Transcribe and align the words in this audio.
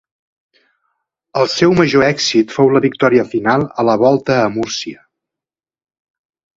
El 1.41 1.49
seu 1.57 1.75
major 1.81 2.07
èxit 2.07 2.55
fou 2.57 2.73
la 2.79 2.83
victòria 2.87 3.29
final 3.37 3.69
a 3.85 3.89
la 3.93 3.99
Volta 4.09 4.43
a 4.49 4.53
Múrcia. 4.59 5.09